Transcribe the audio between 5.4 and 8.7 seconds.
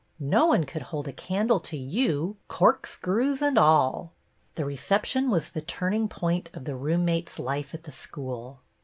the turning point of the roommates' life at the school.